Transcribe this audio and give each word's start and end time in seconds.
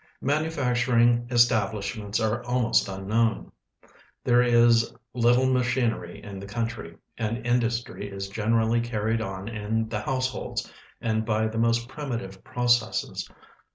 IManufacturing 0.23 1.27
estal.)lishments 1.31 2.19
are 2.19 2.43
almost 2.45 2.89
unknown. 2.89 3.51
There 4.23 4.41
is 4.41 4.91
little 5.13 5.45
machinery 5.45 6.23
in 6.23 6.39
the 6.39 6.47
country, 6.47 6.97
and 7.19 7.45
industry 7.45 8.09
is 8.09 8.27
generally 8.27 8.81
carried 8.81 9.21
on 9.21 9.47
in 9.47 9.89
the 9.89 9.99
households 9.99 10.73
and 11.01 11.23
by 11.23 11.45
the 11.45 11.59
most 11.59 11.87
primitive 11.87 12.43
processes. 12.43 13.29